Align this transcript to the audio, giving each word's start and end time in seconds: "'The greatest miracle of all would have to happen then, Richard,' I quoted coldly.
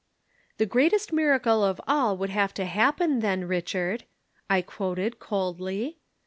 "'The 0.57 0.65
greatest 0.65 1.13
miracle 1.13 1.63
of 1.63 1.79
all 1.87 2.17
would 2.17 2.31
have 2.31 2.55
to 2.55 2.65
happen 2.65 3.19
then, 3.19 3.47
Richard,' 3.47 4.05
I 4.49 4.63
quoted 4.63 5.19
coldly. 5.19 5.99